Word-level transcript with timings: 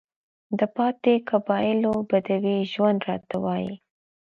د 0.59 0.61
پاتې 0.75 1.13
قبايلو 1.29 1.93
بدوى 2.09 2.57
ژوند 2.71 2.99
راته 3.09 3.35
وايي، 3.43 3.73